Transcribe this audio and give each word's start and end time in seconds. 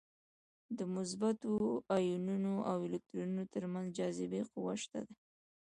د 0.77 0.79
مثبتو 0.95 1.53
ایونونو 1.97 2.53
او 2.71 2.77
الکترونونو 2.87 3.43
تر 3.53 3.63
منځ 3.73 3.87
جاذبې 3.97 4.41
قوه 4.51 4.73
شته 4.83 4.99
ده. 5.05 5.13